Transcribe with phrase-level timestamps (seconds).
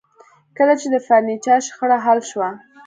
[0.57, 2.49] کله چې د فرنیچر شخړه حل شوه